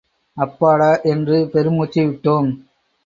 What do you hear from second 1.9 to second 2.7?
விட்டோம்.